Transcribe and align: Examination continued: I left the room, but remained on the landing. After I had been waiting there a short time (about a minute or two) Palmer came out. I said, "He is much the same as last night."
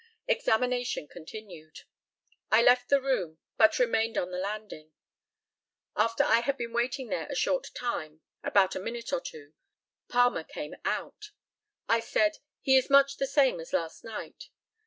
Examination 0.27 1.07
continued: 1.07 1.81
I 2.51 2.63
left 2.63 2.89
the 2.89 2.99
room, 2.99 3.37
but 3.55 3.77
remained 3.77 4.17
on 4.17 4.31
the 4.31 4.39
landing. 4.39 4.93
After 5.95 6.23
I 6.23 6.39
had 6.39 6.57
been 6.57 6.73
waiting 6.73 7.09
there 7.09 7.27
a 7.27 7.35
short 7.35 7.69
time 7.75 8.21
(about 8.43 8.75
a 8.75 8.79
minute 8.79 9.13
or 9.13 9.21
two) 9.21 9.53
Palmer 10.07 10.43
came 10.43 10.73
out. 10.85 11.33
I 11.87 11.99
said, 11.99 12.39
"He 12.61 12.77
is 12.77 12.89
much 12.89 13.17
the 13.17 13.27
same 13.27 13.59
as 13.59 13.73
last 13.73 14.03
night." 14.03 14.49